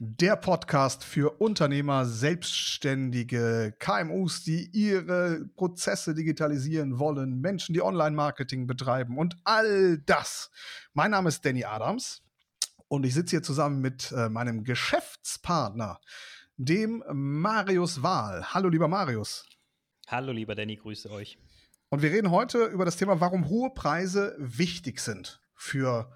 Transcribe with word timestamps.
der 0.00 0.36
Podcast 0.36 1.02
für 1.02 1.40
Unternehmer, 1.40 2.06
Selbstständige, 2.06 3.74
KMUs, 3.80 4.44
die 4.44 4.70
ihre 4.72 5.50
Prozesse 5.56 6.14
digitalisieren 6.14 7.00
wollen, 7.00 7.40
Menschen, 7.40 7.72
die 7.72 7.82
Online-Marketing 7.82 8.68
betreiben 8.68 9.18
und 9.18 9.36
all 9.42 9.98
das. 9.98 10.52
Mein 10.92 11.10
Name 11.10 11.28
ist 11.28 11.44
Danny 11.44 11.64
Adams 11.64 12.22
und 12.86 13.04
ich 13.04 13.14
sitze 13.14 13.30
hier 13.30 13.42
zusammen 13.42 13.80
mit 13.80 14.12
äh, 14.12 14.28
meinem 14.28 14.62
Geschäftspartner, 14.62 16.00
dem 16.56 17.02
Marius 17.12 18.00
Wahl. 18.00 18.54
Hallo, 18.54 18.68
lieber 18.68 18.86
Marius. 18.86 19.46
Hallo, 20.06 20.30
lieber 20.30 20.54
Danny, 20.54 20.76
grüße 20.76 21.10
euch. 21.10 21.40
Und 21.88 22.02
wir 22.02 22.12
reden 22.12 22.30
heute 22.30 22.66
über 22.66 22.84
das 22.84 22.98
Thema, 22.98 23.20
warum 23.20 23.48
hohe 23.48 23.70
Preise 23.70 24.36
wichtig 24.38 25.00
sind 25.00 25.40
für 25.56 26.12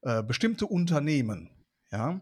äh, 0.00 0.22
bestimmte 0.22 0.64
Unternehmen. 0.64 1.50
Ja, 1.90 2.20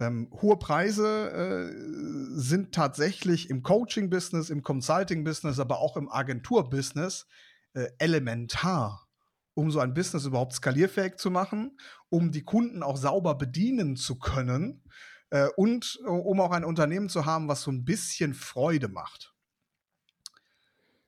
ähm, 0.00 0.30
hohe 0.42 0.58
Preise 0.58 1.30
äh, 1.30 2.38
sind 2.38 2.74
tatsächlich 2.74 3.50
im 3.50 3.62
Coaching-Business, 3.62 4.50
im 4.50 4.62
Consulting-Business, 4.62 5.58
aber 5.58 5.78
auch 5.78 5.96
im 5.96 6.10
Agentur-Business 6.10 7.26
äh, 7.74 7.88
elementar, 7.98 9.06
um 9.54 9.70
so 9.70 9.80
ein 9.80 9.94
Business 9.94 10.24
überhaupt 10.24 10.52
skalierfähig 10.52 11.16
zu 11.16 11.30
machen, 11.30 11.78
um 12.08 12.30
die 12.30 12.44
Kunden 12.44 12.82
auch 12.82 12.96
sauber 12.96 13.36
bedienen 13.36 13.96
zu 13.96 14.18
können 14.18 14.82
äh, 15.30 15.48
und 15.56 15.98
äh, 16.04 16.08
um 16.08 16.40
auch 16.40 16.50
ein 16.50 16.64
Unternehmen 16.64 17.08
zu 17.08 17.24
haben, 17.24 17.48
was 17.48 17.62
so 17.62 17.70
ein 17.70 17.84
bisschen 17.84 18.34
Freude 18.34 18.88
macht. 18.88 19.34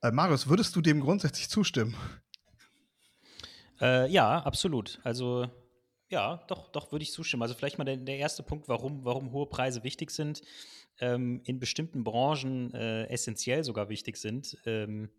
Äh, 0.03 0.13
Marius, 0.13 0.49
würdest 0.49 0.75
du 0.77 0.81
dem 0.81 1.01
grundsätzlich 1.01 1.49
zustimmen? 1.51 1.97
Äh, 3.81 4.11
ja, 4.11 4.39
absolut. 4.41 5.01
Also 5.05 5.49
ja, 6.09 6.45
doch, 6.49 6.71
doch 6.73 6.91
würde 6.93 7.03
ich 7.03 7.13
zustimmen. 7.13 7.43
Also 7.43 7.55
vielleicht 7.55 7.79
mal 7.79 7.85
der, 7.85 7.97
der 7.97 8.19
erste 8.19 8.43
Punkt, 8.43 8.69
warum, 8.69 9.05
warum 9.05 9.33
hohe 9.33 9.47
Preise 9.47 9.85
wichtig 9.85 10.11
sind, 10.11 10.43
ähm, 11.01 11.43
in 11.45 11.59
bestimmten 11.59 12.05
Branchen 12.05 12.73
äh, 12.75 13.07
essentiell 13.09 13.63
sogar 13.65 13.89
wichtig 13.89 14.17
sind. 14.17 14.57
Ähm, 14.65 15.11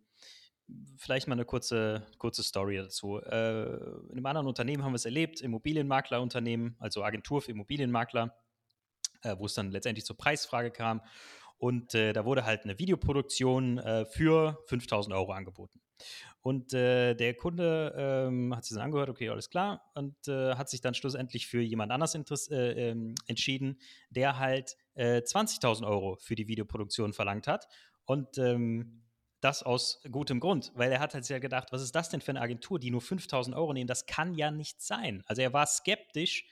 vielleicht 0.97 1.27
mal 1.27 1.33
eine 1.33 1.45
kurze, 1.45 2.07
kurze 2.17 2.43
Story 2.43 2.77
dazu. 2.77 3.19
Äh, 3.19 3.65
in 3.65 4.11
einem 4.13 4.25
anderen 4.25 4.47
Unternehmen 4.47 4.83
haben 4.83 4.91
wir 4.91 4.97
es 4.97 5.05
erlebt, 5.05 5.41
Immobilienmaklerunternehmen, 5.41 6.75
also 6.79 7.03
Agentur 7.03 7.41
für 7.41 7.51
Immobilienmakler, 7.51 8.35
äh, 9.21 9.35
wo 9.37 9.45
es 9.45 9.53
dann 9.53 9.71
letztendlich 9.71 10.05
zur 10.05 10.17
Preisfrage 10.17 10.71
kam. 10.71 11.01
Und 11.59 11.93
äh, 11.93 12.13
da 12.13 12.25
wurde 12.25 12.45
halt 12.45 12.63
eine 12.63 12.79
Videoproduktion 12.79 13.77
äh, 13.79 14.05
für 14.05 14.63
5000 14.67 15.13
Euro 15.13 15.33
angeboten. 15.33 15.81
Und 16.41 16.73
äh, 16.73 17.15
der 17.15 17.33
Kunde 17.33 17.93
ähm, 17.97 18.55
hat 18.55 18.63
sich 18.63 18.75
dann 18.75 18.85
angehört, 18.85 19.09
okay, 19.09 19.27
alles 19.27 19.49
klar, 19.49 19.91
und 19.93 20.15
äh, 20.29 20.55
hat 20.55 20.69
sich 20.69 20.79
dann 20.79 20.93
schlussendlich 20.93 21.47
für 21.47 21.59
jemand 21.59 21.91
anders 21.91 22.15
äh, 22.15 22.55
ähm, 22.55 23.15
entschieden, 23.27 23.77
der 24.09 24.39
halt 24.39 24.77
20.000 24.95 25.83
äh, 25.83 25.85
Euro 25.85 26.15
für 26.15 26.35
die 26.35 26.47
Videoproduktion 26.47 27.11
verlangt 27.11 27.47
hat. 27.47 27.67
Und 28.05 28.37
ähm, 28.37 29.03
das 29.41 29.61
aus 29.63 30.01
gutem 30.09 30.39
Grund, 30.39 30.71
weil 30.75 30.91
er 30.91 30.99
hat 30.99 31.13
halt 31.13 31.27
ja 31.29 31.39
gedacht, 31.39 31.71
was 31.71 31.81
ist 31.81 31.95
das 31.95 32.09
denn 32.09 32.21
für 32.21 32.31
eine 32.31 32.41
Agentur, 32.41 32.79
die 32.79 32.91
nur 32.91 33.01
5000 33.01 33.55
Euro 33.55 33.73
nehmen? 33.73 33.87
Das 33.87 34.05
kann 34.05 34.33
ja 34.33 34.51
nicht 34.51 34.81
sein. 34.81 35.23
Also 35.27 35.41
er 35.41 35.53
war 35.53 35.65
skeptisch 35.65 36.45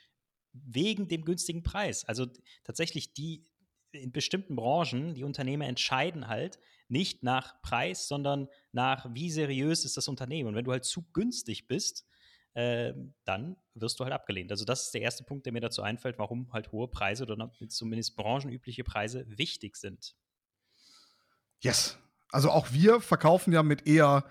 wegen 0.53 1.07
dem 1.07 1.25
günstigen 1.25 1.63
Preis. 1.63 2.05
Also 2.05 2.27
tatsächlich 2.63 3.13
die 3.13 3.43
in 3.97 4.11
bestimmten 4.11 4.55
Branchen, 4.55 5.13
die 5.13 5.23
Unternehmer 5.23 5.65
entscheiden 5.65 6.27
halt 6.27 6.59
nicht 6.89 7.23
nach 7.23 7.61
Preis, 7.61 8.07
sondern 8.07 8.47
nach, 8.71 9.07
wie 9.13 9.29
seriös 9.29 9.85
ist 9.85 9.97
das 9.97 10.07
Unternehmen. 10.07 10.49
Und 10.49 10.55
wenn 10.55 10.65
du 10.65 10.71
halt 10.71 10.85
zu 10.85 11.03
günstig 11.13 11.67
bist, 11.67 12.05
äh, 12.53 12.93
dann 13.25 13.57
wirst 13.75 13.99
du 13.99 14.03
halt 14.03 14.13
abgelehnt. 14.13 14.51
Also 14.51 14.65
das 14.65 14.85
ist 14.85 14.93
der 14.93 15.01
erste 15.01 15.23
Punkt, 15.23 15.45
der 15.45 15.53
mir 15.53 15.59
dazu 15.59 15.81
einfällt, 15.81 16.17
warum 16.17 16.51
halt 16.53 16.71
hohe 16.71 16.87
Preise 16.87 17.23
oder 17.23 17.51
zumindest 17.67 18.15
branchenübliche 18.15 18.83
Preise 18.83 19.25
wichtig 19.27 19.75
sind. 19.75 20.15
Yes. 21.59 21.97
Also 22.31 22.49
auch 22.49 22.71
wir 22.71 22.99
verkaufen 22.99 23.53
ja 23.53 23.63
mit 23.63 23.87
eher 23.87 24.25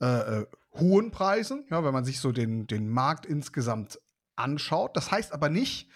äh, 0.00 0.06
äh 0.06 0.46
hohen 0.76 1.12
Preisen, 1.12 1.64
ja, 1.70 1.84
wenn 1.84 1.92
man 1.92 2.04
sich 2.04 2.18
so 2.18 2.32
den, 2.32 2.66
den 2.66 2.88
Markt 2.88 3.26
insgesamt 3.26 4.00
anschaut. 4.34 4.96
Das 4.96 5.12
heißt 5.12 5.32
aber 5.32 5.48
nicht, 5.48 5.88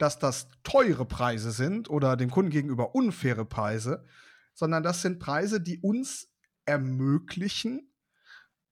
dass 0.00 0.18
das 0.18 0.48
teure 0.62 1.04
Preise 1.04 1.52
sind 1.52 1.90
oder 1.90 2.16
dem 2.16 2.30
Kunden 2.30 2.50
gegenüber 2.50 2.94
unfaire 2.94 3.44
Preise, 3.44 4.04
sondern 4.54 4.82
das 4.82 5.02
sind 5.02 5.18
Preise, 5.18 5.60
die 5.60 5.78
uns 5.78 6.28
ermöglichen, 6.64 7.92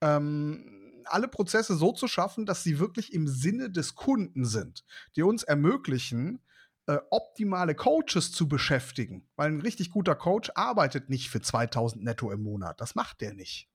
ähm, 0.01 1.03
alle 1.05 1.29
Prozesse 1.29 1.77
so 1.77 1.93
zu 1.93 2.09
schaffen, 2.09 2.47
dass 2.47 2.63
sie 2.63 2.79
wirklich 2.79 3.13
im 3.13 3.27
Sinne 3.27 3.71
des 3.71 3.95
Kunden 3.95 4.45
sind, 4.45 4.85
die 5.17 5.23
uns 5.23 5.43
ermöglichen, 5.43 6.43
äh, 6.87 6.99
optimale 7.11 7.75
Coaches 7.75 8.33
zu 8.33 8.49
beschäftigen. 8.49 9.29
Weil 9.37 9.51
ein 9.51 9.61
richtig 9.61 9.91
guter 9.91 10.15
Coach 10.15 10.51
arbeitet 10.55 11.09
nicht 11.09 11.31
für 11.31 11.41
2000 11.41 12.03
netto 12.03 12.31
im 12.31 12.43
Monat. 12.43 12.81
Das 12.81 12.95
macht 12.95 13.21
der 13.21 13.35
nicht. 13.35 13.71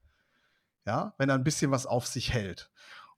Ja, 0.85 1.13
wenn 1.17 1.29
er 1.29 1.35
ein 1.35 1.43
bisschen 1.43 1.71
was 1.71 1.85
auf 1.85 2.07
sich 2.07 2.33
hält. 2.33 2.71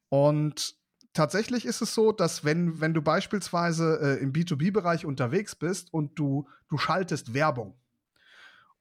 Und 0.10 0.76
tatsächlich 1.16 1.66
ist 1.66 1.82
es 1.82 1.96
so, 1.96 2.12
dass 2.12 2.44
wenn, 2.44 2.80
wenn 2.80 2.94
du 2.94 3.02
beispielsweise 3.02 4.00
äh, 4.02 4.22
im 4.22 4.34
B2B-Bereich 4.34 5.06
unterwegs 5.06 5.56
bist 5.56 5.92
und 5.92 6.20
du, 6.20 6.48
du 6.70 6.78
schaltest 6.78 7.34
Werbung. 7.34 7.76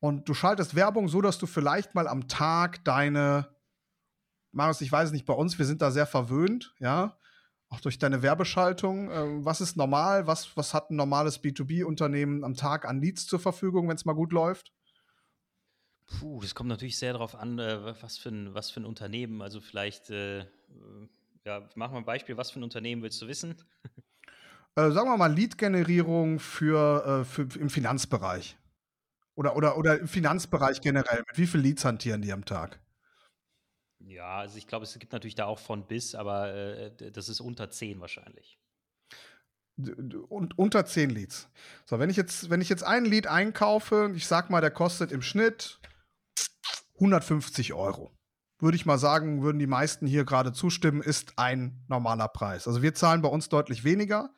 Und 0.01 0.29
du 0.29 0.35
schaltest 0.35 0.75
Werbung 0.75 1.09
so, 1.09 1.23
dass 1.23 1.39
du 1.39 1.47
vielleicht 1.47 1.95
mal 1.95 2.07
am 2.07 2.29
Tag 2.29 2.85
deine, 2.85 3.49
Marius, 4.53 4.83
ich 4.83 4.93
weiß 4.93 5.13
nicht, 5.13 5.25
bei 5.25 5.33
uns, 5.33 5.59
wir 5.59 5.65
sind 5.65 5.81
da 5.81 5.91
sehr 5.91 6.07
verwöhnt, 6.07 6.75
ja, 6.79 7.17
auch 7.71 7.81
durch 7.81 7.99
deine 7.99 8.23
Werbeschaltung. 8.23 9.11
Äh, 9.11 9.45
was 9.45 9.63
ist 9.63 9.77
normal? 9.77 10.27
Was, 10.27 10.57
was 10.57 10.75
hat 10.75 10.91
ein 10.91 10.97
normales 10.97 11.43
B2B-Unternehmen 11.43 12.45
am 12.45 12.55
Tag 12.55 12.85
an 12.85 13.01
Leads 13.01 13.27
zur 13.27 13.41
Verfügung, 13.41 13.89
wenn 13.89 13.97
es 13.97 14.05
mal 14.05 14.13
gut 14.13 14.33
läuft? 14.33 14.73
Puh, 16.07 16.41
das 16.43 16.55
kommt 16.55 16.69
natürlich 16.69 16.99
sehr 16.99 17.15
darauf 17.15 17.35
an, 17.35 17.59
äh, 17.59 18.03
was, 18.03 18.19
für 18.19 18.29
ein, 18.29 18.53
was 18.55 18.71
für 18.71 18.81
ein 18.81 18.85
Unternehmen. 18.85 19.41
Also 19.41 19.61
vielleicht 19.61 20.11
äh, 20.11 20.45
ja, 21.45 21.69
machen 21.75 21.95
wir 21.95 21.99
ein 21.99 22.05
Beispiel. 22.05 22.37
Was 22.37 22.51
für 22.51 22.61
ein 22.61 22.65
Unternehmen 22.65 23.03
willst 23.03 23.21
du 23.23 23.29
wissen? 23.29 23.55
Äh, 24.77 24.91
sagen 24.91 25.09
wir 25.09 25.17
mal 25.17 25.33
Lead-Generierung 25.33 26.41
für, 26.41 27.21
äh, 27.21 27.25
für, 27.25 27.43
im 27.61 27.71
Finanzbereich. 27.71 28.57
Oder, 29.37 29.55
oder, 29.55 29.79
oder 29.79 30.01
im 30.01 30.09
Finanzbereich 30.09 30.81
generell. 30.81 31.23
Mit 31.29 31.39
wie 31.39 31.47
viel 31.47 31.61
Leads 31.61 31.85
hantieren 31.85 32.23
die 32.23 32.33
am 32.33 32.45
Tag? 32.45 32.81
Ja, 34.01 34.39
also 34.39 34.59
ich 34.59 34.67
glaube, 34.67 34.85
es 34.85 34.99
gibt 34.99 35.13
natürlich 35.13 35.37
da 35.37 35.45
auch 35.45 35.61
von 35.61 35.87
bis, 35.87 36.17
aber 36.17 36.53
äh, 36.53 37.13
das 37.13 37.29
ist 37.29 37.41
unter 37.41 37.71
10 37.71 38.01
wahrscheinlich. 38.01 38.59
Und 39.77 40.59
unter 40.59 40.87
10 40.87 41.11
Leads. 41.11 41.49
So, 41.85 41.99
wenn 41.99 42.11
ich 42.11 42.17
jetzt, 42.17 42.51
wenn 42.51 42.61
ich 42.61 42.69
jetzt 42.69 42.83
ein 42.83 43.05
Lead 43.05 43.27
einkaufe, 43.27 44.13
ich 44.15 44.27
sag 44.27 44.51
mal, 44.51 44.61
der 44.61 44.71
kostet 44.71 45.11
im 45.13 45.23
Schnitt 45.23 45.81
150 46.95 47.73
Euro 47.75 48.14
würde 48.65 48.77
ich 48.77 48.87
mal 48.87 48.99
sagen, 48.99 49.43
würden 49.43 49.59
die 49.59 49.67
meisten 49.67 50.07
hier 50.07 50.25
gerade 50.25 50.53
zustimmen, 50.53 51.03
ist 51.03 51.35
ein 51.37 51.85
normaler 51.87 52.29
Preis. 52.29 52.67
Also 52.67 52.83
wir 52.83 52.95
zahlen 52.95 53.23
bei 53.23 53.29
uns 53.29 53.49
deutlich 53.49 53.85
weniger 53.85 54.31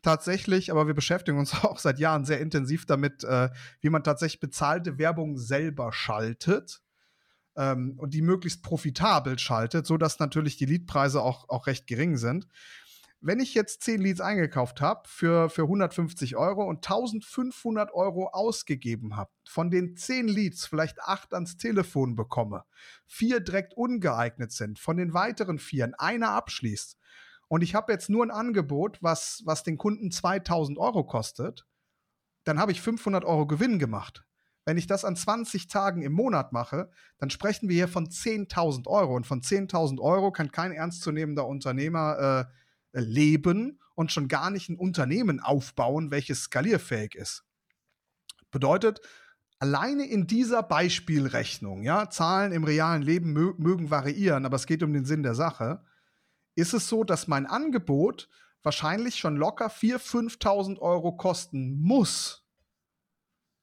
tatsächlich, 0.00 0.70
aber 0.70 0.86
wir 0.86 0.94
beschäftigen 0.94 1.38
uns 1.38 1.52
auch 1.64 1.78
seit 1.78 1.98
Jahren 1.98 2.24
sehr 2.24 2.40
intensiv 2.40 2.86
damit, 2.86 3.24
äh, 3.24 3.50
wie 3.80 3.90
man 3.90 4.04
tatsächlich 4.04 4.40
bezahlte 4.40 4.96
Werbung 4.98 5.36
selber 5.36 5.92
schaltet 5.92 6.82
ähm, 7.56 7.94
und 7.98 8.14
die 8.14 8.22
möglichst 8.22 8.62
profitabel 8.62 9.38
schaltet, 9.38 9.86
sodass 9.86 10.18
natürlich 10.20 10.56
die 10.56 10.66
Leadpreise 10.66 11.20
auch, 11.20 11.48
auch 11.48 11.66
recht 11.66 11.86
gering 11.86 12.16
sind 12.16 12.46
wenn 13.24 13.40
ich 13.40 13.54
jetzt 13.54 13.82
10 13.82 14.00
Leads 14.00 14.20
eingekauft 14.20 14.80
habe 14.80 15.08
für, 15.08 15.48
für 15.48 15.62
150 15.62 16.36
Euro 16.36 16.64
und 16.64 16.78
1500 16.78 17.92
Euro 17.92 18.28
ausgegeben 18.28 19.16
habe, 19.16 19.30
von 19.48 19.70
den 19.70 19.96
10 19.96 20.28
Leads 20.28 20.66
vielleicht 20.66 21.00
8 21.00 21.34
ans 21.34 21.56
Telefon 21.56 22.16
bekomme, 22.16 22.64
4 23.06 23.40
direkt 23.40 23.74
ungeeignet 23.74 24.52
sind, 24.52 24.78
von 24.78 24.96
den 24.96 25.14
weiteren 25.14 25.58
4 25.58 25.92
einer 25.98 26.30
abschließt 26.30 26.98
und 27.48 27.62
ich 27.62 27.74
habe 27.74 27.92
jetzt 27.92 28.10
nur 28.10 28.24
ein 28.24 28.30
Angebot, 28.30 28.98
was, 29.02 29.42
was 29.44 29.62
den 29.62 29.78
Kunden 29.78 30.10
2000 30.10 30.78
Euro 30.78 31.04
kostet, 31.04 31.66
dann 32.44 32.58
habe 32.58 32.72
ich 32.72 32.80
500 32.80 33.24
Euro 33.24 33.46
Gewinn 33.46 33.78
gemacht. 33.78 34.24
Wenn 34.66 34.78
ich 34.78 34.86
das 34.86 35.04
an 35.04 35.14
20 35.14 35.68
Tagen 35.68 36.02
im 36.02 36.12
Monat 36.12 36.52
mache, 36.52 36.90
dann 37.18 37.28
sprechen 37.28 37.68
wir 37.68 37.76
hier 37.76 37.88
von 37.88 38.06
10.000 38.06 38.86
Euro. 38.86 39.14
Und 39.14 39.26
von 39.26 39.42
10.000 39.42 40.00
Euro 40.00 40.32
kann 40.32 40.50
kein 40.50 40.72
ernstzunehmender 40.72 41.46
Unternehmer 41.46 42.48
äh, 42.48 42.63
leben 42.94 43.80
und 43.94 44.12
schon 44.12 44.28
gar 44.28 44.50
nicht 44.50 44.68
ein 44.68 44.78
Unternehmen 44.78 45.40
aufbauen, 45.40 46.10
welches 46.10 46.44
skalierfähig 46.44 47.14
ist. 47.14 47.44
Bedeutet, 48.50 49.00
alleine 49.58 50.06
in 50.06 50.26
dieser 50.26 50.62
Beispielrechnung, 50.62 51.82
ja, 51.82 52.08
Zahlen 52.10 52.52
im 52.52 52.64
realen 52.64 53.02
Leben 53.02 53.32
mö 53.32 53.54
mögen 53.58 53.90
variieren, 53.90 54.46
aber 54.46 54.56
es 54.56 54.66
geht 54.66 54.82
um 54.82 54.92
den 54.92 55.04
Sinn 55.04 55.22
der 55.22 55.34
Sache, 55.34 55.84
ist 56.54 56.74
es 56.74 56.88
so, 56.88 57.04
dass 57.04 57.28
mein 57.28 57.46
Angebot 57.46 58.28
wahrscheinlich 58.62 59.16
schon 59.16 59.36
locker 59.36 59.66
4.000, 59.66 60.38
5.000 60.38 60.78
Euro 60.78 61.16
kosten 61.16 61.80
muss, 61.80 62.46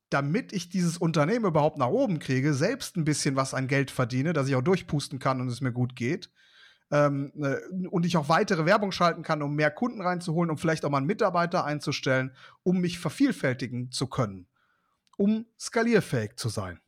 damit 0.10 0.52
ich 0.54 0.70
dieses 0.70 0.98
Unternehmen 0.98 1.46
überhaupt 1.46 1.78
nach 1.78 1.88
oben 1.88 2.20
kriege, 2.20 2.54
selbst 2.54 2.98
ein 2.98 3.06
bisschen 3.06 3.36
was 3.36 3.54
an 3.54 3.68
Geld 3.68 3.92
verdiene, 3.92 4.34
dass 4.34 4.48
ich 4.48 4.56
auch 4.56 4.62
durchpusten 4.62 5.20
kann 5.20 5.40
und 5.40 5.48
es 5.48 5.62
mir 5.62 5.72
gut 5.72 5.96
geht 5.96 6.30
ähm, 6.92 7.32
äh, 7.42 7.88
und 7.88 8.06
ich 8.06 8.18
auch 8.18 8.30
weitere 8.30 8.66
Werbung 8.66 8.92
schalten 8.92 9.24
kann, 9.24 9.42
um 9.42 9.56
mehr 9.56 9.72
Kunden 9.72 10.02
reinzuholen, 10.02 10.52
um 10.52 10.58
vielleicht 10.58 10.86
auch 10.86 10.90
mal 10.90 10.98
einen 10.98 11.08
Mitarbeiter 11.08 11.66
einzustellen, 11.66 12.36
um 12.64 12.80
mich 12.80 13.00
vervielfältigen 13.00 13.92
zu 13.92 14.08
können, 14.08 14.48
um 15.18 15.46
skalierfähig 15.58 16.36
zu 16.36 16.50
sein. 16.50 16.80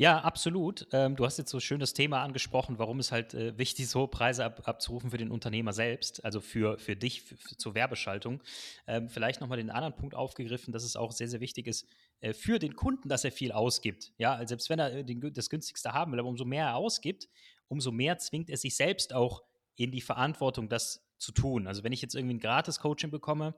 Ja, 0.00 0.20
absolut. 0.20 0.88
Ähm, 0.92 1.14
du 1.14 1.26
hast 1.26 1.36
jetzt 1.36 1.50
so 1.50 1.60
schön 1.60 1.78
das 1.78 1.92
Thema 1.92 2.22
angesprochen, 2.22 2.78
warum 2.78 3.00
es 3.00 3.12
halt 3.12 3.34
äh, 3.34 3.58
wichtig 3.58 3.84
ist, 3.84 3.94
hohe 3.94 4.08
Preise 4.08 4.46
ab, 4.46 4.62
abzurufen 4.64 5.10
für 5.10 5.18
den 5.18 5.30
Unternehmer 5.30 5.74
selbst, 5.74 6.24
also 6.24 6.40
für, 6.40 6.78
für 6.78 6.96
dich, 6.96 7.20
für, 7.20 7.36
für, 7.36 7.58
zur 7.58 7.74
Werbeschaltung. 7.74 8.42
Ähm, 8.86 9.10
vielleicht 9.10 9.42
nochmal 9.42 9.58
den 9.58 9.68
anderen 9.68 9.94
Punkt 9.94 10.14
aufgegriffen, 10.14 10.72
dass 10.72 10.84
es 10.84 10.96
auch 10.96 11.12
sehr, 11.12 11.28
sehr 11.28 11.40
wichtig 11.40 11.66
ist 11.66 11.86
äh, 12.22 12.32
für 12.32 12.58
den 12.58 12.76
Kunden, 12.76 13.10
dass 13.10 13.24
er 13.24 13.30
viel 13.30 13.52
ausgibt. 13.52 14.14
Ja, 14.16 14.40
selbst 14.46 14.70
wenn 14.70 14.78
er 14.78 14.90
äh, 14.90 15.04
den, 15.04 15.34
das 15.34 15.50
günstigste 15.50 15.92
haben 15.92 16.12
will, 16.12 16.20
aber 16.20 16.30
umso 16.30 16.46
mehr 16.46 16.64
er 16.64 16.76
ausgibt, 16.76 17.28
umso 17.70 17.92
mehr 17.92 18.18
zwingt 18.18 18.50
er 18.50 18.56
sich 18.56 18.76
selbst 18.76 19.14
auch 19.14 19.42
in 19.76 19.92
die 19.92 20.00
Verantwortung, 20.00 20.68
das 20.68 21.06
zu 21.18 21.32
tun. 21.32 21.66
Also 21.66 21.84
wenn 21.84 21.92
ich 21.92 22.02
jetzt 22.02 22.14
irgendwie 22.14 22.34
ein 22.34 22.40
Gratis-Coaching 22.40 23.10
bekomme, 23.10 23.54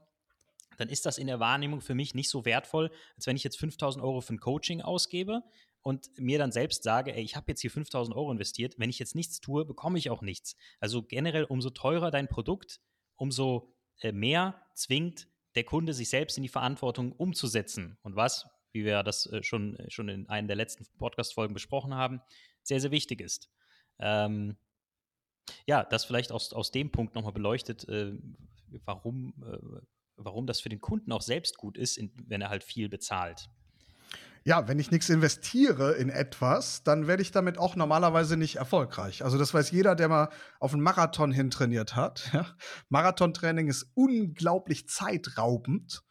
dann 0.77 0.89
ist 0.89 1.07
das 1.07 1.19
in 1.19 1.27
der 1.27 1.41
Wahrnehmung 1.41 1.81
für 1.81 1.95
mich 1.95 2.15
nicht 2.15 2.29
so 2.29 2.45
wertvoll, 2.45 2.91
als 3.17 3.27
wenn 3.27 3.37
ich 3.37 3.45
jetzt 3.45 3.59
5000 3.59 4.05
Euro 4.05 4.21
für 4.21 4.35
ein 4.35 4.41
Coaching 4.41 4.83
ausgebe 4.83 5.43
und 5.83 6.11
mir 6.19 6.39
dann 6.39 6.53
selbst 6.53 6.83
sage, 6.83 7.15
ey, 7.15 7.23
ich 7.23 7.37
habe 7.37 7.47
jetzt 7.49 7.61
hier 7.61 7.71
5000 7.71 8.17
Euro 8.17 8.31
investiert, 8.31 8.75
wenn 8.79 8.91
ich 8.91 8.99
jetzt 8.99 9.15
nichts 9.15 9.41
tue, 9.41 9.65
bekomme 9.65 9.99
ich 9.99 10.11
auch 10.11 10.23
nichts. 10.23 10.57
Also 10.81 11.03
generell, 11.03 11.45
umso 11.45 11.71
teurer 11.71 12.11
dein 12.11 12.29
Produkt, 12.29 12.81
umso 13.17 13.75
äh, 14.01 14.13
mehr 14.13 14.61
zwingt 14.75 15.29
der 15.55 15.65
Kunde 15.65 15.93
sich 15.95 16.09
selbst 16.09 16.37
in 16.37 16.43
die 16.43 16.49
Verantwortung 16.49 17.13
umzusetzen. 17.13 17.99
Und 18.03 18.17
was, 18.17 18.47
wie 18.73 18.85
wir 18.85 19.03
das 19.03 19.27
äh, 19.27 19.43
schon, 19.43 19.77
äh, 19.77 19.91
schon 19.91 20.09
in 20.09 20.29
einer 20.29 20.47
der 20.47 20.57
letzten 20.57 20.87
Podcast-Folgen 20.99 21.55
besprochen 21.55 21.95
haben, 21.95 22.21
sehr, 22.63 22.81
sehr 22.81 22.91
wichtig 22.91 23.21
ist. 23.21 23.51
Ähm, 24.03 24.57
ja, 25.67 25.85
das 25.85 26.05
vielleicht 26.05 26.33
aus, 26.33 26.53
aus 26.53 26.71
dem 26.71 26.91
Punkt 26.91 27.15
nochmal 27.15 27.33
beleuchtet, 27.33 27.89
äh, 27.89 28.13
warum, 28.85 29.35
äh, 29.47 29.81
warum 30.17 30.47
das 30.47 30.61
für 30.61 30.69
den 30.69 30.81
Kunden 30.81 31.13
auch 31.13 31.23
selbst 31.23 31.57
gut 31.57 31.79
ist, 31.79 31.97
in, 31.97 32.13
wenn 32.27 32.41
er 32.41 32.51
halt 32.51 32.65
viel 32.65 32.89
bezahlt 32.89 33.49
ja, 34.45 34.67
wenn 34.67 34.79
ich 34.79 34.91
nichts 34.91 35.09
investiere 35.09 35.93
in 35.93 36.09
etwas, 36.09 36.83
dann 36.83 37.07
werde 37.07 37.23
ich 37.23 37.31
damit 37.31 37.59
auch 37.59 37.77
normalerweise 37.77 38.37
nicht 38.37 38.57
erfolgreich. 38.57 39.25
Also 39.25 39.39
das 39.39 39.55
weiß 39.55 39.71
jeder, 39.71 39.95
der 39.95 40.09
mal 40.09 40.31
auf 40.59 40.73
einen 40.73 40.83
Marathon 40.83 41.33
hin 41.33 41.51
trainiert 41.51 41.97
hat. 41.97 42.31
Ja? 42.33 42.47
Marathontraining 42.89 43.69
ist 43.69 43.91
unglaublich 43.95 44.89
zeitraubend. 44.89 46.03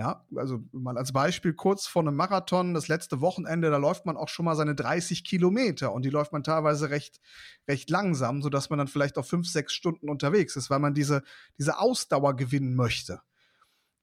Ja, 0.00 0.24
also 0.34 0.64
mal 0.72 0.96
als 0.96 1.12
Beispiel 1.12 1.52
kurz 1.52 1.86
vor 1.86 2.00
einem 2.00 2.16
Marathon, 2.16 2.72
das 2.72 2.88
letzte 2.88 3.20
Wochenende, 3.20 3.68
da 3.68 3.76
läuft 3.76 4.06
man 4.06 4.16
auch 4.16 4.30
schon 4.30 4.46
mal 4.46 4.56
seine 4.56 4.74
30 4.74 5.24
Kilometer 5.24 5.92
und 5.92 6.06
die 6.06 6.08
läuft 6.08 6.32
man 6.32 6.42
teilweise 6.42 6.88
recht, 6.88 7.20
recht 7.68 7.90
langsam, 7.90 8.40
sodass 8.40 8.70
man 8.70 8.78
dann 8.78 8.88
vielleicht 8.88 9.18
auf 9.18 9.28
fünf, 9.28 9.46
sechs 9.46 9.74
Stunden 9.74 10.08
unterwegs 10.08 10.56
ist, 10.56 10.70
weil 10.70 10.78
man 10.78 10.94
diese, 10.94 11.22
diese 11.58 11.78
Ausdauer 11.78 12.34
gewinnen 12.34 12.74
möchte. 12.76 13.20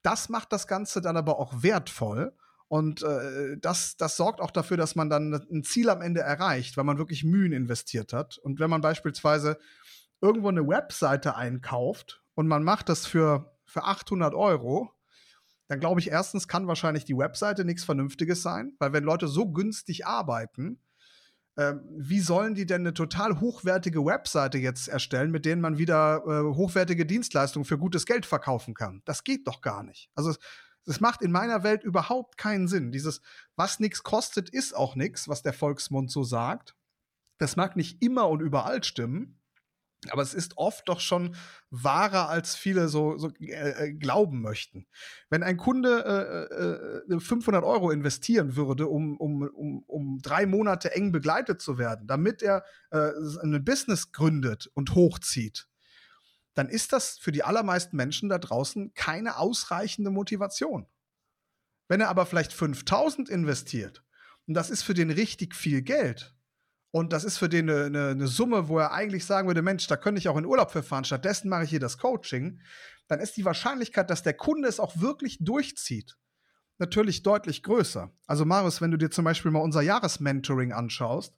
Das 0.03 0.29
macht 0.29 0.53
das 0.53 0.67
Ganze 0.67 1.01
dann 1.01 1.17
aber 1.17 1.39
auch 1.39 1.63
wertvoll 1.63 2.31
und 2.67 3.01
äh, 3.01 3.57
das, 3.57 3.97
das 3.97 4.17
sorgt 4.17 4.39
auch 4.39 4.51
dafür, 4.51 4.77
dass 4.77 4.93
man 4.93 5.09
dann 5.09 5.33
ein 5.33 5.63
Ziel 5.63 5.89
am 5.89 6.03
Ende 6.03 6.21
erreicht, 6.21 6.77
weil 6.77 6.83
man 6.83 6.99
wirklich 6.99 7.23
Mühen 7.23 7.53
investiert 7.53 8.13
hat. 8.13 8.37
Und 8.37 8.59
wenn 8.59 8.69
man 8.69 8.81
beispielsweise 8.81 9.57
irgendwo 10.21 10.49
eine 10.49 10.67
Webseite 10.67 11.35
einkauft 11.35 12.21
und 12.35 12.47
man 12.47 12.61
macht 12.61 12.87
das 12.87 13.07
für, 13.07 13.57
für 13.65 13.83
800 13.83 14.35
Euro, 14.35 14.91
dann 15.67 15.79
glaube 15.79 15.99
ich, 15.99 16.09
erstens 16.09 16.47
kann 16.47 16.67
wahrscheinlich 16.67 17.05
die 17.05 17.17
Webseite 17.17 17.65
nichts 17.65 17.83
Vernünftiges 17.83 18.41
sein, 18.41 18.73
weil 18.79 18.93
wenn 18.93 19.03
Leute 19.03 19.27
so 19.27 19.51
günstig 19.51 20.05
arbeiten, 20.05 20.79
äh, 21.57 21.73
wie 21.97 22.19
sollen 22.19 22.55
die 22.55 22.65
denn 22.65 22.81
eine 22.81 22.93
total 22.93 23.39
hochwertige 23.39 24.05
Webseite 24.05 24.57
jetzt 24.59 24.87
erstellen, 24.87 25.31
mit 25.31 25.45
denen 25.45 25.61
man 25.61 25.77
wieder 25.77 26.23
äh, 26.25 26.55
hochwertige 26.55 27.05
Dienstleistungen 27.05 27.65
für 27.65 27.77
gutes 27.77 28.05
Geld 28.05 28.25
verkaufen 28.25 28.73
kann? 28.73 29.01
Das 29.05 29.23
geht 29.23 29.47
doch 29.47 29.61
gar 29.61 29.83
nicht. 29.83 30.09
Also 30.15 30.33
es 30.85 31.01
macht 31.01 31.21
in 31.21 31.31
meiner 31.31 31.63
Welt 31.63 31.83
überhaupt 31.83 32.37
keinen 32.37 32.67
Sinn. 32.67 32.91
Dieses, 32.91 33.21
was 33.55 33.79
nichts 33.79 34.03
kostet, 34.03 34.49
ist 34.49 34.73
auch 34.73 34.95
nichts, 34.95 35.27
was 35.27 35.41
der 35.41 35.53
Volksmund 35.53 36.11
so 36.11 36.23
sagt. 36.23 36.75
Das 37.39 37.55
mag 37.55 37.75
nicht 37.75 38.01
immer 38.01 38.29
und 38.29 38.39
überall 38.39 38.83
stimmen, 38.83 39.36
aber 40.09 40.21
es 40.21 40.33
ist 40.33 40.57
oft 40.57 40.87
doch 40.87 40.99
schon 40.99 41.35
wahrer, 41.69 42.29
als 42.29 42.55
viele 42.55 42.87
so, 42.87 43.17
so 43.17 43.31
äh, 43.39 43.87
äh 43.87 43.93
glauben 43.93 44.41
möchten. 44.41 44.87
Wenn 45.29 45.43
ein 45.43 45.57
Kunde 45.57 46.47
äh, 47.09 47.13
äh, 47.15 47.19
500 47.19 47.63
Euro 47.63 47.89
investieren 47.89 48.55
würde, 48.55 48.87
um, 48.87 49.17
um, 49.17 49.41
um, 49.41 49.83
um 49.87 50.19
drei 50.21 50.45
Monate 50.45 50.93
eng 50.93 51.11
begleitet 51.11 51.61
zu 51.61 51.77
werden, 51.77 52.07
damit 52.07 52.41
er 52.41 52.63
äh, 52.91 53.11
ein 53.41 53.63
Business 53.65 54.11
gründet 54.11 54.69
und 54.73 54.93
hochzieht, 54.93 55.67
dann 56.53 56.69
ist 56.69 56.93
das 56.93 57.17
für 57.17 57.31
die 57.31 57.43
allermeisten 57.43 57.95
Menschen 57.97 58.29
da 58.29 58.37
draußen 58.37 58.93
keine 58.93 59.37
ausreichende 59.37 60.11
Motivation. 60.11 60.87
Wenn 61.87 62.01
er 62.01 62.09
aber 62.09 62.25
vielleicht 62.25 62.53
5000 62.53 63.29
investiert 63.29 64.03
und 64.45 64.53
das 64.53 64.69
ist 64.69 64.83
für 64.83 64.93
den 64.93 65.09
richtig 65.09 65.55
viel 65.55 65.81
Geld 65.81 66.36
und 66.97 67.13
das 67.13 67.23
ist 67.23 67.37
für 67.37 67.47
den 67.47 67.69
eine, 67.69 67.85
eine, 67.85 68.07
eine, 68.09 68.27
Summe, 68.27 68.69
wo 68.69 68.79
er 68.79 68.91
eigentlich 68.91 69.23
sagen 69.25 69.47
würde, 69.47 69.61
Mensch, 69.61 69.85
da 69.85 69.97
könnte 69.97 70.17
ich 70.17 70.29
auch 70.29 70.37
in 70.37 70.45
Urlaub 70.45 70.71
für 70.71 70.81
fahren, 70.81 71.05
stattdessen 71.05 71.47
mache 71.47 71.63
ich 71.63 71.69
hier 71.69 71.79
das 71.79 71.99
Coaching, 71.99 72.59
dann 73.07 73.19
ist 73.19 73.37
die 73.37 73.45
Wahrscheinlichkeit, 73.45 74.09
dass 74.09 74.23
der 74.23 74.33
Kunde 74.33 74.67
es 74.67 74.79
auch 74.79 74.99
wirklich 74.99 75.37
durchzieht, 75.39 76.17
natürlich 76.79 77.21
deutlich 77.21 77.61
größer. 77.61 78.11
Also 78.25 78.45
Marius, 78.45 78.81
wenn 78.81 78.89
du 78.89 78.97
dir 78.97 79.11
zum 79.11 79.25
Beispiel 79.25 79.51
mal 79.51 79.59
unser 79.59 79.81
Jahresmentoring 79.81 80.73
anschaust, 80.73 81.36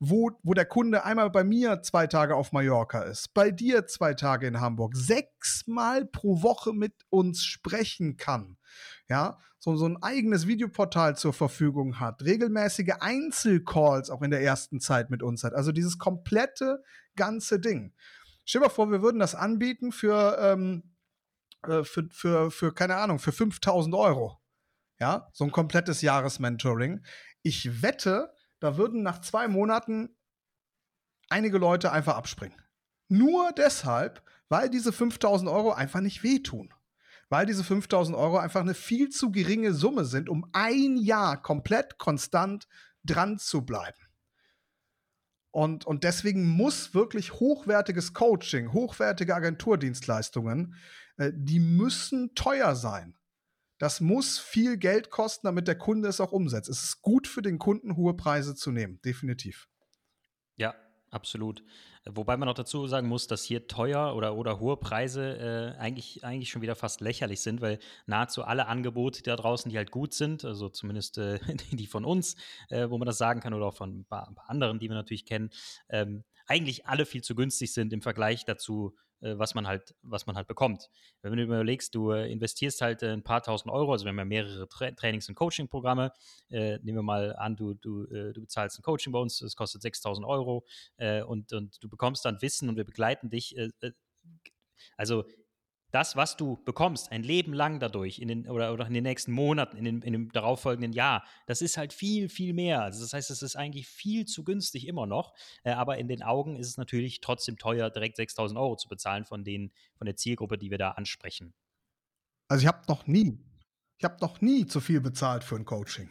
wo, 0.00 0.30
wo 0.42 0.54
der 0.54 0.64
Kunde 0.64 1.04
einmal 1.04 1.30
bei 1.30 1.44
mir 1.44 1.82
zwei 1.82 2.06
Tage 2.06 2.34
auf 2.34 2.52
Mallorca 2.52 3.02
ist, 3.02 3.34
bei 3.34 3.50
dir 3.50 3.86
zwei 3.86 4.14
Tage 4.14 4.46
in 4.46 4.60
Hamburg, 4.60 4.96
sechsmal 4.96 6.06
pro 6.06 6.42
Woche 6.42 6.72
mit 6.72 6.94
uns 7.10 7.44
sprechen 7.44 8.16
kann, 8.16 8.56
ja, 9.08 9.38
so, 9.58 9.76
so 9.76 9.86
ein 9.86 10.02
eigenes 10.02 10.46
Videoportal 10.46 11.18
zur 11.18 11.34
Verfügung 11.34 12.00
hat, 12.00 12.22
regelmäßige 12.22 12.94
Einzelcalls 13.00 14.08
auch 14.08 14.22
in 14.22 14.30
der 14.30 14.42
ersten 14.42 14.80
Zeit 14.80 15.10
mit 15.10 15.22
uns 15.22 15.44
hat, 15.44 15.52
also 15.52 15.70
dieses 15.70 15.98
komplette 15.98 16.82
ganze 17.14 17.60
Ding. 17.60 17.92
Stell 18.46 18.62
dir 18.62 18.68
mal 18.68 18.72
vor, 18.72 18.90
wir 18.90 19.02
würden 19.02 19.18
das 19.18 19.34
anbieten 19.34 19.92
für, 19.92 20.38
ähm, 20.40 20.94
äh, 21.62 21.84
für, 21.84 22.08
für, 22.10 22.50
für, 22.50 22.72
keine 22.72 22.96
Ahnung, 22.96 23.18
für 23.18 23.32
5000 23.32 23.94
Euro. 23.94 24.40
Ja, 24.98 25.28
so 25.32 25.44
ein 25.44 25.52
komplettes 25.52 26.02
Jahresmentoring. 26.02 27.02
Ich 27.42 27.82
wette, 27.82 28.32
da 28.60 28.76
würden 28.76 29.02
nach 29.02 29.20
zwei 29.20 29.48
Monaten 29.48 30.16
einige 31.28 31.58
Leute 31.58 31.92
einfach 31.92 32.16
abspringen. 32.16 32.60
Nur 33.08 33.52
deshalb, 33.52 34.22
weil 34.48 34.70
diese 34.70 34.92
5000 34.92 35.50
Euro 35.50 35.72
einfach 35.72 36.00
nicht 36.00 36.22
wehtun. 36.22 36.72
Weil 37.28 37.46
diese 37.46 37.64
5000 37.64 38.16
Euro 38.16 38.38
einfach 38.38 38.60
eine 38.60 38.74
viel 38.74 39.08
zu 39.08 39.30
geringe 39.30 39.72
Summe 39.72 40.04
sind, 40.04 40.28
um 40.28 40.48
ein 40.52 40.96
Jahr 40.96 41.40
komplett 41.40 41.98
konstant 41.98 42.68
dran 43.04 43.38
zu 43.38 43.64
bleiben. 43.64 43.98
Und, 45.52 45.84
und 45.84 46.04
deswegen 46.04 46.48
muss 46.48 46.94
wirklich 46.94 47.34
hochwertiges 47.34 48.14
Coaching, 48.14 48.72
hochwertige 48.72 49.34
Agenturdienstleistungen, 49.34 50.76
äh, 51.16 51.32
die 51.34 51.58
müssen 51.58 52.34
teuer 52.34 52.76
sein. 52.76 53.16
Das 53.80 54.02
muss 54.02 54.38
viel 54.38 54.76
Geld 54.76 55.08
kosten, 55.08 55.46
damit 55.46 55.66
der 55.66 55.78
Kunde 55.78 56.10
es 56.10 56.20
auch 56.20 56.32
umsetzt. 56.32 56.68
Es 56.68 56.84
ist 56.84 57.00
gut 57.00 57.26
für 57.26 57.40
den 57.40 57.58
Kunden, 57.58 57.96
hohe 57.96 58.12
Preise 58.12 58.54
zu 58.54 58.72
nehmen, 58.72 59.00
definitiv. 59.06 59.70
Ja, 60.56 60.74
absolut. 61.10 61.64
Wobei 62.04 62.36
man 62.36 62.46
auch 62.50 62.54
dazu 62.54 62.86
sagen 62.86 63.08
muss, 63.08 63.26
dass 63.26 63.42
hier 63.42 63.68
teuer 63.68 64.14
oder, 64.14 64.36
oder 64.36 64.60
hohe 64.60 64.76
Preise 64.76 65.76
äh, 65.78 65.80
eigentlich, 65.80 66.22
eigentlich 66.24 66.50
schon 66.50 66.60
wieder 66.60 66.74
fast 66.74 67.00
lächerlich 67.00 67.40
sind, 67.40 67.62
weil 67.62 67.78
nahezu 68.04 68.44
alle 68.44 68.66
Angebote 68.66 69.22
da 69.22 69.34
draußen, 69.34 69.70
die 69.70 69.78
halt 69.78 69.90
gut 69.90 70.12
sind, 70.12 70.44
also 70.44 70.68
zumindest 70.68 71.16
äh, 71.16 71.38
die 71.72 71.86
von 71.86 72.04
uns, 72.04 72.36
äh, 72.68 72.90
wo 72.90 72.98
man 72.98 73.06
das 73.06 73.16
sagen 73.16 73.40
kann, 73.40 73.54
oder 73.54 73.64
auch 73.64 73.76
von 73.76 74.00
ein 74.00 74.04
paar, 74.04 74.28
ein 74.28 74.34
paar 74.34 74.50
anderen, 74.50 74.78
die 74.78 74.90
wir 74.90 74.94
natürlich 74.94 75.24
kennen, 75.24 75.48
ähm, 75.88 76.24
eigentlich 76.46 76.86
alle 76.86 77.06
viel 77.06 77.22
zu 77.22 77.34
günstig 77.34 77.72
sind 77.72 77.94
im 77.94 78.02
Vergleich 78.02 78.44
dazu, 78.44 78.94
was 79.20 79.54
man 79.54 79.66
halt, 79.66 79.94
was 80.02 80.26
man 80.26 80.36
halt 80.36 80.46
bekommt. 80.46 80.88
Wenn 81.22 81.36
du 81.36 81.42
überlegst, 81.42 81.94
du 81.94 82.10
äh, 82.10 82.30
investierst 82.30 82.80
halt 82.80 83.02
äh, 83.02 83.12
ein 83.12 83.22
paar 83.22 83.42
tausend 83.42 83.72
Euro, 83.72 83.92
also 83.92 84.04
wir 84.04 84.10
haben 84.10 84.18
ja 84.18 84.24
mehrere 84.24 84.68
Tra 84.68 84.90
Trainings- 84.92 85.28
und 85.28 85.34
Coaching-Programme, 85.34 86.12
äh, 86.50 86.78
nehmen 86.78 86.98
wir 86.98 87.02
mal 87.02 87.36
an, 87.36 87.56
du, 87.56 87.74
du, 87.74 88.04
äh, 88.06 88.32
du 88.32 88.40
bezahlst 88.40 88.78
ein 88.78 88.82
Coaching 88.82 89.12
bei 89.12 89.18
uns, 89.18 89.38
das 89.38 89.56
kostet 89.56 89.82
6000 89.82 90.26
Euro 90.26 90.64
äh, 90.96 91.22
und, 91.22 91.52
und 91.52 91.82
du 91.82 91.88
bekommst 91.88 92.24
dann 92.24 92.40
Wissen 92.42 92.68
und 92.68 92.76
wir 92.76 92.84
begleiten 92.84 93.30
dich. 93.30 93.56
also 94.96 95.24
das, 95.90 96.16
was 96.16 96.36
du 96.36 96.62
bekommst, 96.64 97.10
ein 97.10 97.22
Leben 97.22 97.52
lang 97.52 97.80
dadurch, 97.80 98.18
in 98.18 98.28
den, 98.28 98.48
oder, 98.48 98.72
oder 98.72 98.86
in 98.86 98.94
den 98.94 99.02
nächsten 99.02 99.32
Monaten, 99.32 99.76
in, 99.76 99.84
den, 99.84 100.02
in 100.02 100.12
dem 100.12 100.32
darauffolgenden 100.32 100.92
Jahr, 100.92 101.24
das 101.46 101.62
ist 101.62 101.76
halt 101.76 101.92
viel, 101.92 102.28
viel 102.28 102.52
mehr. 102.52 102.82
Also 102.82 103.00
das 103.00 103.12
heißt, 103.12 103.30
es 103.30 103.42
ist 103.42 103.56
eigentlich 103.56 103.88
viel 103.88 104.24
zu 104.24 104.44
günstig 104.44 104.86
immer 104.86 105.06
noch, 105.06 105.34
äh, 105.64 105.72
aber 105.72 105.98
in 105.98 106.08
den 106.08 106.22
Augen 106.22 106.56
ist 106.56 106.68
es 106.68 106.76
natürlich 106.76 107.20
trotzdem 107.20 107.58
teuer, 107.58 107.90
direkt 107.90 108.16
6000 108.16 108.58
Euro 108.58 108.76
zu 108.76 108.88
bezahlen 108.88 109.24
von, 109.24 109.44
den, 109.44 109.72
von 109.96 110.06
der 110.06 110.16
Zielgruppe, 110.16 110.58
die 110.58 110.70
wir 110.70 110.78
da 110.78 110.92
ansprechen. 110.92 111.54
Also 112.48 112.62
ich 112.62 112.68
habe 112.68 112.82
noch 112.88 113.06
nie, 113.06 113.38
ich 113.98 114.04
habe 114.04 114.16
noch 114.20 114.40
nie 114.40 114.66
zu 114.66 114.80
viel 114.80 115.00
bezahlt 115.00 115.44
für 115.44 115.56
ein 115.56 115.64
Coaching. 115.64 116.10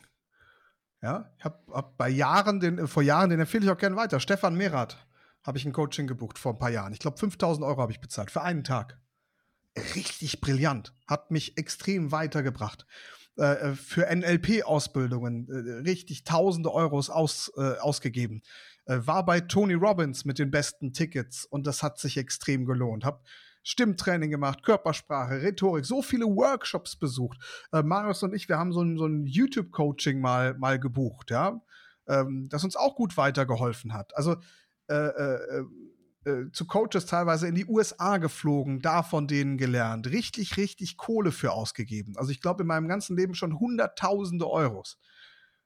Ja, 1.02 1.34
ich 1.38 1.46
habe 1.46 1.60
hab 1.72 1.98
bei 1.98 2.10
Jahren, 2.10 2.60
den, 2.60 2.88
vor 2.88 3.04
Jahren, 3.04 3.30
den 3.30 3.40
empfehle 3.40 3.66
ich 3.66 3.72
auch 3.72 3.78
gerne 3.78 3.96
weiter, 3.96 4.20
Stefan 4.20 4.56
Merath 4.56 4.98
habe 5.44 5.58
ich 5.58 5.66
ein 5.66 5.72
Coaching 5.72 6.08
gebucht 6.08 6.38
vor 6.38 6.54
ein 6.54 6.60
paar 6.60 6.70
Jahren. 6.70 6.92
Ich 6.92 7.00
glaube, 7.00 7.18
5000 7.18 7.66
Euro 7.66 7.82
habe 7.82 7.92
ich 7.92 8.02
bezahlt 8.02 8.32
für 8.32 8.42
einen 8.42 8.64
Tag. 8.64 9.00
Richtig 9.96 10.42
brillant. 10.42 10.94
Hat 11.08 11.32
mich 11.32 11.58
extrem 11.58 12.12
weitergebracht. 12.12 12.86
Äh, 13.38 13.44
äh 13.44 13.76
für 13.76 14.14
NLP-Ausbildungen 14.14 15.48
äh, 15.50 15.90
richtig 15.90 16.24
tausende 16.24 16.74
Euros 16.74 17.10
aus, 17.10 17.52
äh, 17.58 17.78
ausgegeben. 17.78 18.42
War 18.92 19.24
bei 19.24 19.40
Tony 19.40 19.76
Robbins 19.76 20.26
mit 20.26 20.40
den 20.40 20.50
besten 20.50 20.94
Tickets 20.94 21.46
und 21.46 21.68
das 21.68 21.84
hat 21.84 22.00
sich 22.00 22.18
extrem 22.18 22.66
gelohnt. 22.66 23.06
Hab 23.06 23.24
Stimmtraining 23.62 24.32
gemacht, 24.32 24.64
Körpersprache, 24.64 25.44
Rhetorik, 25.44 25.86
so 25.86 26.02
viele 26.02 26.26
Workshops 26.26 26.96
besucht. 26.96 27.38
Marius 27.72 28.24
und 28.24 28.34
ich, 28.34 28.50
wir 28.50 28.58
haben 28.58 28.74
so 28.74 28.82
ein, 28.82 28.98
so 28.98 29.06
ein 29.06 29.28
YouTube-Coaching 29.28 30.20
mal, 30.20 30.56
mal 30.56 30.80
gebucht, 30.80 31.30
ja, 31.30 31.62
ähm, 32.08 32.50
das 32.50 32.64
uns 32.64 32.76
auch 32.76 32.96
gut 32.96 33.16
weitergeholfen 33.16 33.94
hat. 33.94 34.18
Also 34.18 34.38
äh, 34.90 34.96
äh, 34.96 35.64
äh, 36.30 36.52
zu 36.52 36.66
Coaches 36.66 37.06
teilweise 37.06 37.48
in 37.48 37.56
die 37.56 37.66
USA 37.66 38.18
geflogen, 38.18 38.82
da 38.82 39.04
von 39.04 39.28
denen 39.28 39.58
gelernt, 39.58 40.08
richtig, 40.08 40.58
richtig 40.58 40.98
Kohle 40.98 41.32
für 41.32 41.52
ausgegeben. 41.52 42.16
Also 42.18 42.32
ich 42.32 42.42
glaube 42.42 42.64
in 42.64 42.68
meinem 42.68 42.88
ganzen 42.88 43.18
Leben 43.18 43.36
schon 43.36 43.60
Hunderttausende 43.60 44.50
Euros. 44.50 45.00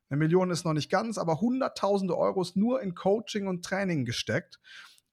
Eine 0.10 0.20
Million 0.20 0.52
ist 0.52 0.66
noch 0.66 0.74
nicht 0.74 0.92
ganz, 0.92 1.18
aber 1.18 1.42
Hunderttausende 1.42 2.18
Euros 2.18 2.56
nur 2.56 2.82
in 2.82 2.96
Coaching 2.96 3.48
und 3.48 3.66
Training 3.66 4.06
gesteckt. 4.06 4.60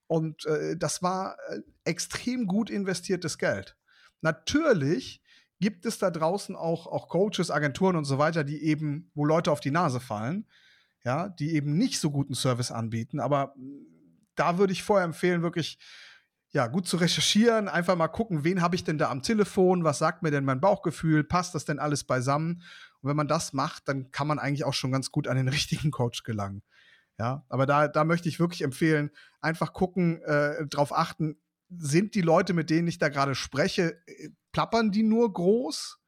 Und 0.07 0.45
äh, 0.47 0.77
das 0.77 1.03
war 1.03 1.37
äh, 1.49 1.61
extrem 1.85 2.47
gut 2.47 2.69
investiertes 2.69 3.39
Geld. 3.39 3.77
Natürlich 4.21 5.23
gibt 5.61 5.87
es 5.87 5.99
da 5.99 6.11
draußen 6.11 6.57
auch, 6.57 6.87
auch 6.87 7.09
Coaches, 7.09 7.51
Agenturen 7.51 7.97
und 7.97 8.05
so 8.05 8.19
weiter, 8.19 8.45
die 8.45 8.63
eben, 8.63 9.11
wo 9.15 9.25
Leute 9.25 9.53
auf 9.53 9.61
die 9.61 9.71
Nase 9.71 10.01
fallen, 10.01 10.47
ja, 11.05 11.29
die 11.29 11.55
eben 11.55 11.77
nicht 11.77 12.01
so 12.01 12.11
guten 12.11 12.35
Service 12.35 12.71
anbieten. 12.71 13.21
Aber 13.21 13.55
da 14.35 14.59
würde 14.59 14.73
ich 14.73 14.83
vorher 14.83 15.05
empfehlen, 15.05 15.43
wirklich 15.43 15.79
ja, 16.53 16.67
gut 16.67 16.89
zu 16.89 16.97
recherchieren, 16.97 17.69
einfach 17.69 17.97
mal 17.97 18.09
gucken, 18.09 18.43
wen 18.43 18.61
habe 18.61 18.75
ich 18.75 18.83
denn 18.83 18.99
da 18.99 19.11
am 19.11 19.23
Telefon, 19.23 19.85
was 19.85 19.99
sagt 19.99 20.23
mir 20.23 20.31
denn 20.31 20.45
mein 20.45 20.61
Bauchgefühl, 20.61 21.23
passt 21.23 21.55
das 21.55 21.65
denn 21.65 21.79
alles 21.79 22.05
beisammen? 22.05 22.63
Und 23.01 23.09
wenn 23.09 23.17
man 23.17 23.29
das 23.29 23.53
macht, 23.53 23.89
dann 23.89 24.11
kann 24.11 24.27
man 24.27 24.39
eigentlich 24.39 24.65
auch 24.65 24.75
schon 24.75 24.91
ganz 24.91 25.13
gut 25.13 25.29
an 25.29 25.37
den 25.37 25.49
richtigen 25.49 25.91
Coach 25.91 26.25
gelangen. 26.25 26.63
Ja, 27.19 27.45
aber 27.49 27.67
da, 27.67 27.87
da 27.87 28.05
möchte 28.05 28.29
ich 28.29 28.41
wirklich 28.41 28.63
empfehlen, 28.63 29.11
einfach 29.41 29.73
gucken, 29.73 30.23
äh, 30.23 30.67
drauf 30.67 30.93
achten, 30.97 31.39
sind 31.69 32.15
die 32.15 32.23
Leute, 32.23 32.53
mit 32.55 32.71
denen 32.71 32.89
ich 32.89 32.99
da 32.99 33.11
gerade 33.11 33.35
spreche, 33.35 34.01
äh, 34.07 34.31
plappern 34.53 34.91
die 34.91 35.03
nur 35.03 35.33
groß? 35.33 36.00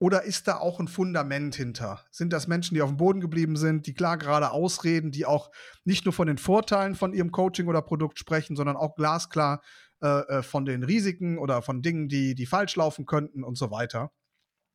Oder 0.00 0.22
ist 0.22 0.46
da 0.46 0.58
auch 0.58 0.78
ein 0.78 0.86
Fundament 0.86 1.56
hinter? 1.56 2.04
Sind 2.10 2.32
das 2.32 2.46
Menschen, 2.46 2.74
die 2.74 2.82
auf 2.82 2.90
dem 2.90 2.98
Boden 2.98 3.20
geblieben 3.20 3.56
sind, 3.56 3.86
die 3.86 3.94
klar 3.94 4.16
gerade 4.16 4.52
ausreden, 4.52 5.10
die 5.10 5.26
auch 5.26 5.50
nicht 5.84 6.04
nur 6.04 6.12
von 6.12 6.28
den 6.28 6.38
Vorteilen 6.38 6.94
von 6.94 7.12
ihrem 7.12 7.32
Coaching 7.32 7.66
oder 7.66 7.82
Produkt 7.82 8.18
sprechen, 8.18 8.54
sondern 8.54 8.76
auch 8.76 8.94
glasklar 8.94 9.60
äh, 10.00 10.06
äh 10.06 10.42
von 10.42 10.64
den 10.64 10.84
Risiken 10.84 11.38
oder 11.38 11.62
von 11.62 11.82
Dingen, 11.82 12.08
die, 12.08 12.36
die 12.36 12.46
falsch 12.46 12.76
laufen 12.76 13.06
könnten 13.06 13.42
und 13.42 13.58
so 13.58 13.72
weiter? 13.72 14.12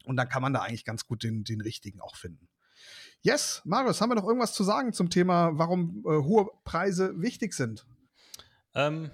Und 0.06 0.18
dann 0.18 0.28
kann 0.28 0.42
man 0.42 0.52
da 0.52 0.62
eigentlich 0.62 0.84
ganz 0.84 1.06
gut 1.06 1.24
den, 1.24 1.46
den 1.46 1.62
richtigen 1.62 2.02
auch 2.02 2.18
finden. 2.18 2.50
Yes, 3.22 3.62
Marius, 3.64 4.02
haben 4.02 4.10
wir 4.10 4.16
noch 4.16 4.28
irgendwas 4.28 4.54
zu 4.54 4.66
sagen 4.66 4.92
zum 4.92 5.10
Thema, 5.10 5.52
warum 5.54 6.04
äh, 6.06 6.22
hohe 6.22 6.50
Preise 6.66 7.14
wichtig 7.22 7.54
sind? 7.54 7.86
Ähm, 8.76 9.12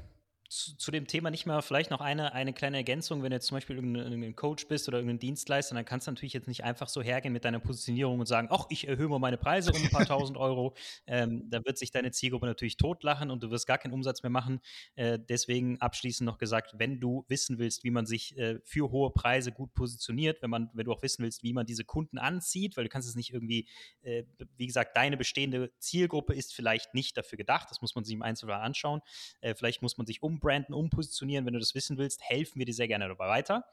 zu, 0.49 0.75
zu, 0.77 0.91
dem 0.91 1.05
Thema 1.05 1.29
nicht 1.29 1.45
mal 1.45 1.61
vielleicht 1.61 1.91
noch 1.91 2.01
eine, 2.01 2.33
eine 2.33 2.53
kleine 2.53 2.77
Ergänzung, 2.77 3.21
wenn 3.21 3.29
du 3.29 3.35
jetzt 3.35 3.45
zum 3.45 3.55
Beispiel 3.55 3.75
irgendein 3.75 4.35
Coach 4.35 4.67
bist 4.67 4.87
oder 4.87 4.97
irgendein 4.97 5.19
Dienstleister, 5.19 5.75
dann 5.75 5.85
kannst 5.85 6.07
du 6.07 6.11
natürlich 6.11 6.33
jetzt 6.33 6.47
nicht 6.47 6.63
einfach 6.63 6.89
so 6.89 7.03
hergehen 7.03 7.31
mit 7.31 7.45
deiner 7.45 7.59
Positionierung 7.59 8.19
und 8.19 8.25
sagen, 8.25 8.47
ach, 8.51 8.65
ich 8.69 8.87
erhöhe 8.87 9.07
mal 9.07 9.19
meine 9.19 9.37
Preise 9.37 9.71
um 9.71 9.81
ein 9.81 9.91
paar 9.91 10.05
tausend 10.07 10.37
Euro. 10.37 10.73
Ähm, 11.05 11.47
da 11.49 11.63
wird 11.63 11.77
sich 11.77 11.91
deine 11.91 12.11
Zielgruppe 12.11 12.47
natürlich 12.47 12.77
totlachen 12.77 13.29
und 13.29 13.43
du 13.43 13.51
wirst 13.51 13.67
gar 13.67 13.77
keinen 13.77 13.93
Umsatz 13.93 14.23
mehr 14.23 14.31
machen. 14.31 14.59
Äh, 14.95 15.19
deswegen 15.19 15.79
abschließend 15.81 16.25
noch 16.25 16.39
gesagt, 16.39 16.73
wenn 16.77 16.99
du 16.99 17.25
wissen 17.27 17.59
willst, 17.59 17.83
wie 17.83 17.91
man 17.91 18.07
sich 18.07 18.35
äh, 18.37 18.59
für 18.63 18.89
hohe 18.89 19.11
Preise 19.11 19.51
gut 19.51 19.73
positioniert, 19.75 20.41
wenn, 20.41 20.49
man, 20.49 20.71
wenn 20.73 20.85
du 20.85 20.91
auch 20.91 21.03
wissen 21.03 21.23
willst, 21.23 21.43
wie 21.43 21.53
man 21.53 21.67
diese 21.67 21.85
Kunden 21.85 22.17
anzieht, 22.17 22.75
weil 22.75 22.85
du 22.85 22.89
kannst 22.89 23.07
es 23.07 23.15
nicht 23.15 23.33
irgendwie, 23.33 23.67
äh, 24.01 24.23
wie 24.57 24.65
gesagt, 24.65 24.97
deine 24.97 25.15
bestehende 25.15 25.71
Zielgruppe 25.77 26.33
ist 26.33 26.55
vielleicht 26.55 26.95
nicht 26.95 27.15
dafür 27.17 27.37
gedacht, 27.37 27.69
das 27.69 27.81
muss 27.81 27.93
man 27.93 28.03
sich 28.03 28.15
im 28.15 28.23
Einzelfall 28.23 28.61
anschauen. 28.61 29.01
Äh, 29.41 29.53
vielleicht 29.53 29.83
muss 29.83 29.97
man 29.97 30.07
sich 30.07 30.23
um 30.23 30.38
umbranden, 30.39 30.73
umpositionieren. 30.73 31.45
Wenn 31.45 31.53
du 31.53 31.59
das 31.59 31.75
wissen 31.75 31.97
willst, 31.97 32.21
helfen 32.23 32.59
wir 32.59 32.65
dir 32.65 32.73
sehr 32.73 32.87
gerne 32.87 33.07
dabei 33.07 33.27
weiter. 33.27 33.65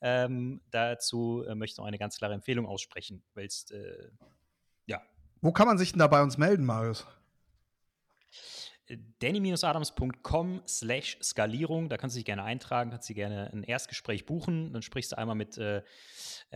Ähm, 0.00 0.60
dazu 0.70 1.44
äh, 1.46 1.54
möchte 1.54 1.74
ich 1.74 1.78
noch 1.78 1.86
eine 1.86 1.98
ganz 1.98 2.16
klare 2.16 2.34
Empfehlung 2.34 2.66
aussprechen, 2.66 3.22
weil 3.34 3.46
es, 3.46 3.70
äh, 3.70 4.08
ja. 4.86 5.02
Wo 5.40 5.52
kann 5.52 5.66
man 5.66 5.78
sich 5.78 5.92
denn 5.92 5.98
da 5.98 6.06
bei 6.06 6.22
uns 6.22 6.38
melden, 6.38 6.64
Marius? 6.64 7.06
danny-adams.com 9.20 10.62
slash 10.66 11.16
Skalierung, 11.22 11.88
da 11.88 11.96
kannst 11.96 12.16
du 12.16 12.18
dich 12.18 12.26
gerne 12.26 12.42
eintragen, 12.42 12.90
kannst 12.90 13.08
du 13.08 13.14
gerne 13.14 13.50
ein 13.52 13.62
Erstgespräch 13.62 14.26
buchen, 14.26 14.72
dann 14.72 14.82
sprichst 14.82 15.12
du 15.12 15.18
einmal 15.18 15.36
mit, 15.36 15.56
äh, 15.56 15.82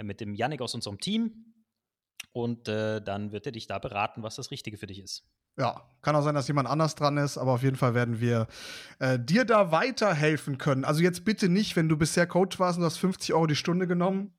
mit 0.03 0.21
dem 0.21 0.35
Yannick 0.35 0.61
aus 0.61 0.75
unserem 0.75 1.01
Team 1.01 1.55
und 2.33 2.69
äh, 2.69 3.01
dann 3.01 3.33
wird 3.33 3.47
er 3.47 3.53
dich 3.53 3.67
da 3.67 3.79
beraten, 3.79 4.23
was 4.23 4.37
das 4.37 4.51
Richtige 4.51 4.77
für 4.77 4.87
dich 4.87 4.99
ist. 4.99 5.25
Ja, 5.57 5.83
kann 6.03 6.15
auch 6.15 6.23
sein, 6.23 6.35
dass 6.35 6.49
jemand 6.49 6.69
anders 6.69 6.95
dran 6.95 7.17
ist, 7.17 7.39
aber 7.39 7.53
auf 7.53 7.63
jeden 7.63 7.77
Fall 7.77 7.95
werden 7.95 8.21
wir 8.21 8.47
äh, 9.01 9.19
dir 9.19 9.45
da 9.45 9.73
weiterhelfen 9.73 10.59
können. 10.59 10.85
Also 10.85 11.03
jetzt 11.03 11.25
bitte 11.25 11.49
nicht, 11.49 11.75
wenn 11.75 11.89
du 11.89 11.97
bisher 11.97 12.27
Coach 12.27 12.61
warst 12.61 12.79
und 12.79 12.83
du 12.83 12.87
hast 12.87 12.99
50 12.99 13.35
Euro 13.35 13.47
die 13.47 13.57
Stunde 13.57 13.87
genommen, 13.87 14.33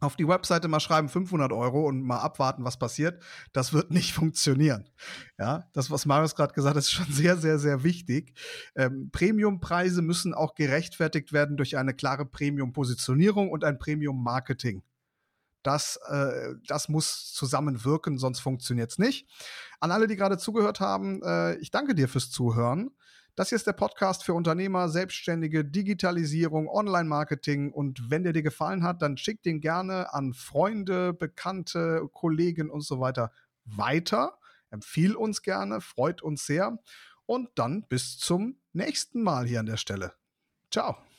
auf 0.00 0.16
die 0.16 0.26
Webseite 0.26 0.66
mal 0.68 0.80
schreiben 0.80 1.08
500 1.08 1.52
Euro 1.52 1.86
und 1.86 2.02
mal 2.02 2.20
abwarten, 2.20 2.64
was 2.64 2.78
passiert. 2.78 3.22
Das 3.52 3.72
wird 3.72 3.90
nicht 3.90 4.12
funktionieren. 4.14 4.88
Ja, 5.38 5.68
das, 5.74 5.90
was 5.90 6.06
Marius 6.06 6.34
gerade 6.34 6.54
gesagt 6.54 6.76
hat, 6.76 6.82
ist 6.82 6.90
schon 6.90 7.12
sehr, 7.12 7.36
sehr, 7.36 7.58
sehr 7.58 7.84
wichtig. 7.84 8.32
Ähm, 8.74 9.10
Premiumpreise 9.12 10.00
müssen 10.00 10.32
auch 10.32 10.54
gerechtfertigt 10.54 11.32
werden 11.32 11.56
durch 11.56 11.76
eine 11.76 11.92
klare 11.92 12.24
Premium-Positionierung 12.24 13.50
und 13.50 13.64
ein 13.64 13.78
Premium-Marketing. 13.78 14.82
Das, 15.62 15.98
äh, 16.08 16.54
das 16.66 16.88
muss 16.88 17.32
zusammenwirken, 17.32 18.18
sonst 18.18 18.40
funktioniert 18.40 18.90
es 18.92 18.98
nicht. 18.98 19.28
An 19.80 19.90
alle, 19.90 20.06
die 20.06 20.16
gerade 20.16 20.38
zugehört 20.38 20.80
haben, 20.80 21.22
äh, 21.22 21.56
ich 21.56 21.70
danke 21.70 21.94
dir 21.94 22.08
fürs 22.08 22.30
Zuhören. 22.30 22.90
Das 23.36 23.48
hier 23.50 23.56
ist 23.56 23.66
der 23.66 23.72
Podcast 23.72 24.24
für 24.24 24.34
Unternehmer, 24.34 24.88
Selbstständige, 24.88 25.64
Digitalisierung, 25.64 26.68
Online-Marketing. 26.68 27.72
Und 27.72 28.10
wenn 28.10 28.22
der 28.22 28.32
dir 28.32 28.42
gefallen 28.42 28.82
hat, 28.82 29.02
dann 29.02 29.16
schick 29.16 29.42
den 29.42 29.60
gerne 29.60 30.12
an 30.12 30.34
Freunde, 30.34 31.14
Bekannte, 31.14 32.08
Kollegen 32.12 32.70
und 32.70 32.82
so 32.82 33.00
weiter 33.00 33.30
weiter. 33.64 34.38
Empfiehl 34.70 35.16
uns 35.16 35.42
gerne, 35.42 35.80
freut 35.80 36.22
uns 36.22 36.46
sehr. 36.46 36.78
Und 37.26 37.50
dann 37.56 37.86
bis 37.88 38.18
zum 38.18 38.60
nächsten 38.72 39.22
Mal 39.22 39.46
hier 39.46 39.60
an 39.60 39.66
der 39.66 39.76
Stelle. 39.76 40.12
Ciao. 40.70 41.09